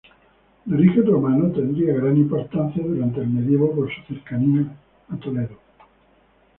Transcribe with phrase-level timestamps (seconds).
[0.65, 4.65] De origen romano, tendría gran importancia durante el medievo por su cercanía
[5.09, 5.59] a Toledo.